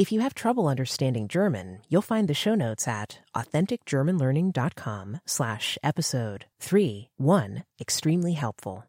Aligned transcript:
If 0.00 0.10
you 0.10 0.22
have 0.22 0.32
trouble 0.32 0.66
understanding 0.66 1.28
German, 1.28 1.82
you'll 1.90 2.00
find 2.00 2.26
the 2.26 2.32
show 2.32 2.54
notes 2.54 2.88
at 2.88 3.18
authenticgermanlearning.com 3.36 5.20
slash 5.26 5.76
episode 5.82 6.46
3.1 6.62 7.64
extremely 7.78 8.32
helpful. 8.32 8.84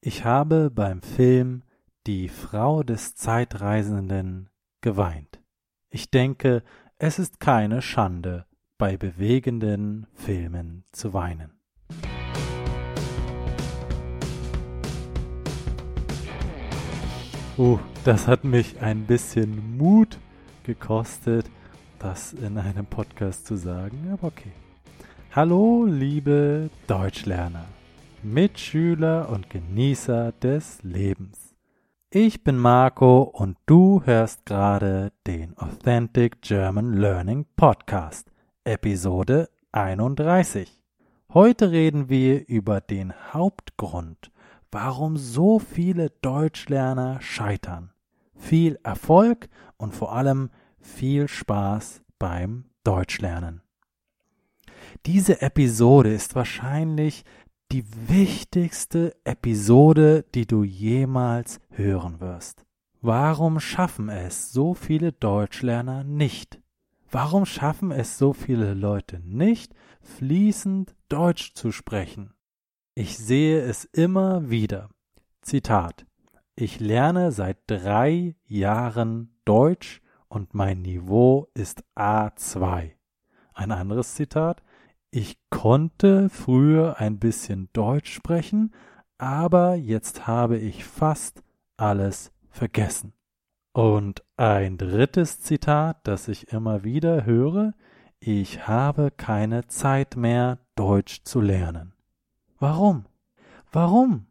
Ich 0.00 0.24
habe 0.24 0.70
beim 0.70 1.02
Film 1.02 1.62
Die 2.06 2.28
Frau 2.28 2.82
des 2.82 3.16
Zeitreisenden 3.16 4.48
geweint. 4.80 5.40
Ich 5.90 6.10
denke, 6.10 6.62
es 6.96 7.18
ist 7.18 7.38
keine 7.38 7.82
Schande, 7.82 8.46
bei 8.78 8.96
bewegenden 8.96 10.06
Filmen 10.14 10.84
zu 10.90 11.12
weinen. 11.12 11.52
Uh, 17.58 17.78
das 18.08 18.26
hat 18.26 18.42
mich 18.42 18.80
ein 18.80 19.04
bisschen 19.04 19.76
Mut 19.76 20.18
gekostet, 20.62 21.44
das 21.98 22.32
in 22.32 22.56
einem 22.56 22.86
Podcast 22.86 23.46
zu 23.46 23.56
sagen, 23.56 24.08
aber 24.10 24.28
okay. 24.28 24.52
Hallo, 25.32 25.84
liebe 25.84 26.70
Deutschlerner, 26.86 27.66
Mitschüler 28.22 29.28
und 29.28 29.50
Genießer 29.50 30.32
des 30.32 30.82
Lebens. 30.82 31.54
Ich 32.08 32.42
bin 32.42 32.56
Marco 32.56 33.24
und 33.24 33.58
du 33.66 34.00
hörst 34.06 34.46
gerade 34.46 35.12
den 35.26 35.54
Authentic 35.58 36.40
German 36.40 36.94
Learning 36.94 37.44
Podcast, 37.56 38.32
Episode 38.64 39.50
31. 39.72 40.82
Heute 41.34 41.72
reden 41.72 42.08
wir 42.08 42.48
über 42.48 42.80
den 42.80 43.12
Hauptgrund, 43.34 44.32
warum 44.72 45.18
so 45.18 45.58
viele 45.58 46.08
Deutschlerner 46.22 47.20
scheitern. 47.20 47.90
Viel 48.38 48.78
Erfolg 48.82 49.48
und 49.76 49.94
vor 49.94 50.14
allem 50.14 50.50
viel 50.80 51.28
Spaß 51.28 52.02
beim 52.18 52.64
Deutschlernen. 52.84 53.62
Diese 55.06 55.42
Episode 55.42 56.12
ist 56.12 56.34
wahrscheinlich 56.34 57.24
die 57.70 57.84
wichtigste 58.08 59.14
Episode, 59.24 60.24
die 60.34 60.46
du 60.46 60.64
jemals 60.64 61.60
hören 61.70 62.20
wirst. 62.20 62.64
Warum 63.00 63.60
schaffen 63.60 64.08
es 64.08 64.52
so 64.52 64.74
viele 64.74 65.12
Deutschlerner 65.12 66.02
nicht? 66.02 66.60
Warum 67.10 67.46
schaffen 67.46 67.90
es 67.90 68.18
so 68.18 68.32
viele 68.32 68.74
Leute 68.74 69.20
nicht, 69.20 69.74
fließend 70.00 70.94
Deutsch 71.08 71.54
zu 71.54 71.72
sprechen? 71.72 72.34
Ich 72.94 73.16
sehe 73.16 73.60
es 73.60 73.84
immer 73.84 74.50
wieder. 74.50 74.90
Zitat. 75.42 76.07
Ich 76.60 76.80
lerne 76.80 77.30
seit 77.30 77.58
drei 77.68 78.34
Jahren 78.44 79.30
Deutsch 79.44 80.02
und 80.26 80.54
mein 80.54 80.82
Niveau 80.82 81.46
ist 81.54 81.84
A2. 81.94 82.90
Ein 83.54 83.70
anderes 83.70 84.16
Zitat. 84.16 84.64
Ich 85.12 85.38
konnte 85.50 86.28
früher 86.28 86.96
ein 86.98 87.20
bisschen 87.20 87.68
Deutsch 87.74 88.12
sprechen, 88.12 88.74
aber 89.18 89.76
jetzt 89.76 90.26
habe 90.26 90.58
ich 90.58 90.84
fast 90.84 91.44
alles 91.76 92.32
vergessen. 92.50 93.12
Und 93.72 94.24
ein 94.36 94.78
drittes 94.78 95.40
Zitat, 95.40 96.00
das 96.08 96.26
ich 96.26 96.52
immer 96.52 96.82
wieder 96.82 97.24
höre, 97.24 97.72
ich 98.18 98.66
habe 98.66 99.12
keine 99.12 99.68
Zeit 99.68 100.16
mehr, 100.16 100.58
Deutsch 100.74 101.22
zu 101.22 101.40
lernen. 101.40 101.92
Warum? 102.58 103.04
Warum? 103.70 104.26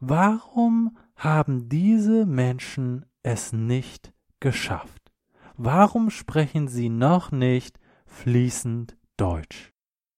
Warum 0.00 0.96
haben 1.22 1.68
diese 1.68 2.26
Menschen 2.26 3.06
es 3.22 3.52
nicht 3.52 4.12
geschafft? 4.40 5.12
Warum 5.56 6.10
sprechen 6.10 6.66
sie 6.66 6.88
noch 6.88 7.30
nicht 7.30 7.78
fließend 8.06 8.96
Deutsch? 9.16 9.72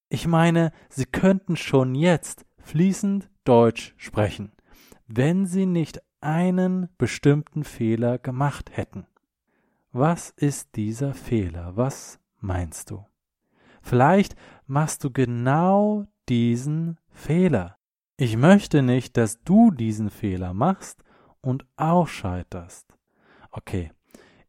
Ich 0.09 0.27
meine, 0.27 0.73
sie 0.89 1.05
könnten 1.05 1.57
schon 1.57 1.95
jetzt 1.95 2.47
fließend 2.59 3.31
Deutsch 3.45 3.95
sprechen, 3.99 4.53
wenn 5.07 5.45
sie 5.45 5.67
nicht 5.67 6.01
einen 6.23 6.89
bestimmten 6.97 7.65
Fehler 7.65 8.17
gemacht 8.19 8.75
hätten. 8.75 9.07
Was 9.93 10.31
ist 10.31 10.75
dieser 10.75 11.13
Fehler? 11.13 11.77
Was 11.77 12.19
meinst 12.41 12.91
du? 12.91 13.05
Vielleicht 13.83 14.37
machst 14.67 15.05
du 15.05 15.11
genau 15.11 16.07
diesen 16.31 16.99
Fehler. 17.11 17.77
Ich 18.17 18.37
möchte 18.37 18.83
nicht, 18.83 19.17
dass 19.17 19.43
du 19.43 19.73
diesen 19.73 20.09
Fehler 20.09 20.55
machst 20.55 21.03
und 21.41 21.67
auch 21.77 22.07
scheiterst. 22.07 22.87
Okay, 23.51 23.91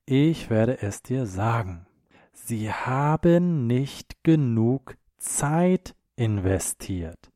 ich 0.06 0.52
werde 0.52 0.84
es 0.84 1.02
dir 1.02 1.26
sagen. 1.26 1.88
Sie 2.32 2.72
haben 2.72 3.66
nicht 3.66 4.24
genug 4.24 4.98
Zeit 5.18 5.96
investiert. 6.16 7.32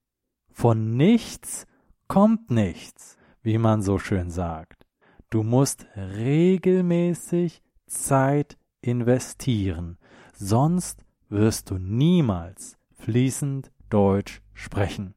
Von 0.51 0.95
nichts 0.95 1.66
kommt 2.07 2.51
nichts, 2.51 3.17
wie 3.41 3.57
man 3.57 3.81
so 3.81 3.97
schön 3.97 4.29
sagt. 4.29 4.85
Du 5.31 5.41
musst 5.41 5.88
regelmäßig 5.96 7.63
Zeit 7.88 8.56
investieren, 8.81 9.97
sonst 10.34 11.03
wirst 11.28 11.72
du 11.72 11.79
niemals 11.79 12.78
fließend 12.94 13.72
Deutsch 13.90 14.44
sprechen. 14.53 15.16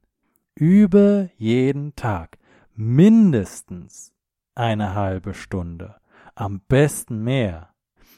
Übe 0.54 1.30
jeden 1.38 1.96
Tag 1.96 2.38
mindestens 2.74 4.12
eine 4.54 4.94
halbe 4.94 5.32
Stunde, 5.32 5.96
am 6.34 6.60
besten 6.68 7.24
mehr. 7.24 7.70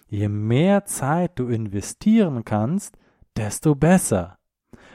Je 0.08 0.28
mehr 0.28 0.84
Zeit 0.84 1.38
du 1.38 1.48
investieren 1.48 2.44
kannst, 2.44 2.98
desto 3.36 3.74
besser. 3.76 4.38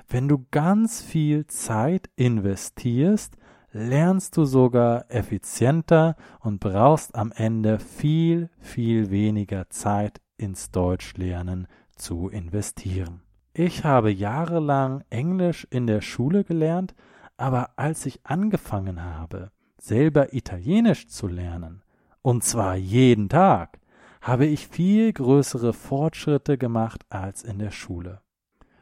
Wenn 0.08 0.28
du 0.28 0.46
ganz 0.52 1.02
viel 1.02 1.48
Zeit 1.48 2.10
investierst, 2.18 3.38
lernst 3.72 4.36
du 4.36 4.46
sogar 4.46 5.06
effizienter 5.10 6.16
und 6.42 6.60
brauchst 6.60 7.16
am 7.16 7.32
Ende 7.32 7.80
viel, 7.80 8.50
viel 8.60 9.12
weniger 9.12 9.70
Zeit 9.70 10.20
ins 10.38 10.72
Deutschlernen 10.72 11.68
zu 11.96 12.28
investieren. 12.28 13.22
Ich 13.54 13.84
habe 13.84 14.12
jahrelang 14.12 15.04
Englisch 15.10 15.68
in 15.70 15.88
der 15.88 16.02
Schule 16.02 16.44
gelernt, 16.44 16.96
aber 17.40 17.72
als 17.78 18.06
ich 18.06 18.20
angefangen 18.26 19.02
habe, 19.02 19.52
selber 19.78 20.34
Italienisch 20.34 21.08
zu 21.08 21.28
lernen, 21.28 21.84
und 22.22 22.44
zwar 22.44 22.76
jeden 22.76 23.30
Tag, 23.30 23.80
habe 24.22 24.46
ich 24.46 24.68
viel 24.68 25.14
größere 25.14 25.72
Fortschritte 25.72 26.58
gemacht 26.58 27.06
als 27.10 27.44
in 27.44 27.58
der 27.58 27.72
Schule. 27.72 28.22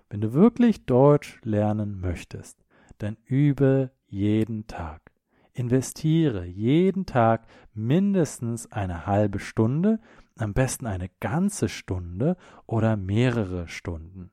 Wenn 0.10 0.22
du 0.22 0.34
wirklich 0.34 0.88
Deutsch 0.88 1.40
lernen 1.44 2.00
möchtest, 2.00 2.66
dann 2.98 3.18
übe 3.26 3.92
jeden 4.08 4.66
Tag. 4.66 5.12
Investiere 5.54 6.46
jeden 6.46 7.06
Tag 7.06 7.46
mindestens 7.76 8.72
eine 8.72 9.06
halbe 9.06 9.38
Stunde, 9.38 10.00
am 10.36 10.56
besten 10.56 10.88
eine 10.88 11.10
ganze 11.20 11.70
Stunde 11.70 12.38
oder 12.66 12.98
mehrere 12.98 13.68
Stunden. 13.68 14.32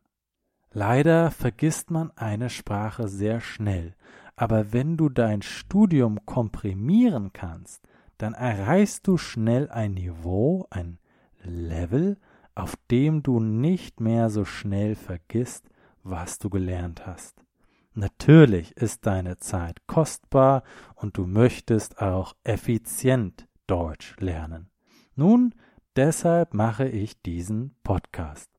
Leider 0.77 1.31
vergisst 1.31 1.93
man 1.93 2.11
eine 2.17 2.51
Sprache 2.51 3.07
sehr 3.07 3.41
schnell, 3.41 3.95
aber 4.35 4.73
wenn 4.73 4.97
du 4.97 5.09
dein 5.09 5.41
Studium 5.41 6.27
komprimieren 6.27 7.33
kannst, 7.33 7.87
dann 8.19 8.35
erreichst 8.35 9.07
du 9.07 9.17
schnell 9.17 9.71
ein 9.71 9.95
Niveau, 9.95 10.67
ein 10.71 10.99
Level, 11.45 12.17
auf 12.57 12.75
dem 12.91 13.23
du 13.23 13.39
nicht 13.39 14.01
mehr 14.01 14.31
so 14.31 14.45
schnell 14.45 14.97
vergisst, 14.97 15.69
was 16.03 16.41
du 16.41 16.51
gelernt 16.51 17.07
hast. 17.07 17.45
Natürlich 17.93 18.77
ist 18.77 19.07
deine 19.07 19.37
Zeit 19.37 19.87
kostbar 19.87 20.65
und 20.97 21.17
du 21.17 21.25
möchtest 21.25 22.03
auch 22.03 22.35
effizient 22.43 23.47
Deutsch 23.69 24.17
lernen. 24.19 24.71
Nun, 25.15 25.55
deshalb 25.95 26.53
mache 26.53 26.89
ich 26.89 27.23
diesen 27.23 27.77
Podcast. 27.85 28.51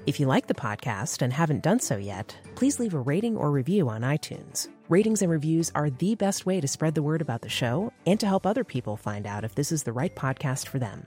If 0.05 0.19
you 0.19 0.27
like 0.27 0.45
the 0.45 0.53
podcast 0.53 1.23
and 1.23 1.33
haven't 1.33 1.63
done 1.63 1.79
so 1.79 1.97
yet, 1.97 2.35
please 2.53 2.79
leave 2.79 2.93
a 2.93 2.99
rating 2.99 3.35
or 3.35 3.49
review 3.49 3.89
on 3.89 4.01
iTunes. 4.01 4.67
Ratings 4.91 5.21
and 5.21 5.31
reviews 5.31 5.71
are 5.73 5.89
the 5.89 6.15
best 6.15 6.45
way 6.45 6.59
to 6.59 6.67
spread 6.67 6.95
the 6.95 7.01
word 7.01 7.21
about 7.21 7.41
the 7.41 7.47
show 7.47 7.93
and 8.05 8.19
to 8.19 8.27
help 8.27 8.45
other 8.45 8.65
people 8.65 8.97
find 8.97 9.25
out 9.25 9.45
if 9.45 9.55
this 9.55 9.71
is 9.71 9.83
the 9.83 9.93
right 9.93 10.13
podcast 10.17 10.67
for 10.67 10.79
them. 10.79 11.05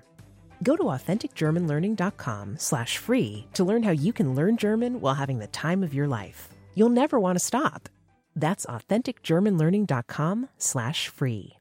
Go 0.62 0.74
to 0.74 0.84
authenticgermanlearning.com 0.84 2.56
slash 2.56 2.96
free 2.96 3.46
to 3.52 3.62
learn 3.62 3.82
how 3.82 3.90
you 3.90 4.14
can 4.14 4.34
learn 4.34 4.56
German 4.56 5.02
while 5.02 5.12
having 5.12 5.38
the 5.38 5.48
time 5.48 5.82
of 5.82 5.92
your 5.92 6.08
life. 6.08 6.48
You'll 6.74 6.88
never 6.88 7.20
want 7.20 7.38
to 7.38 7.44
stop. 7.44 7.90
That's 8.34 8.64
authenticgermanlearning.com 8.64 10.48
slash 10.56 11.08
free. 11.08 11.58